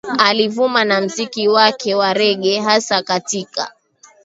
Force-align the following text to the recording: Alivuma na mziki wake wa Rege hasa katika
Alivuma 0.19 0.83
na 0.85 1.01
mziki 1.01 1.47
wake 1.47 1.95
wa 1.95 2.13
Rege 2.13 2.59
hasa 2.59 3.03
katika 3.03 3.71